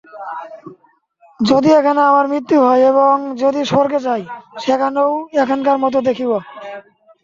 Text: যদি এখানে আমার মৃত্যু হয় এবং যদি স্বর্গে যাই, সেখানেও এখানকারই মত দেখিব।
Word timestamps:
যদি 1.39 1.69
এখানে 1.79 2.01
আমার 2.05 2.25
মৃত্যু 2.31 2.55
হয় 2.65 2.83
এবং 2.91 3.13
যদি 3.43 3.61
স্বর্গে 3.71 3.99
যাই, 4.07 4.23
সেখানেও 4.63 5.09
এখানকারই 5.41 5.81
মত 5.83 5.95
দেখিব। 6.07 6.31